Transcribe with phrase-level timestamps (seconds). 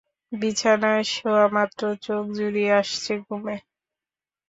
[0.31, 3.55] বিছানায় শোয়ামাত্র চোখ জড়িয়ে আসছে ঘুমে।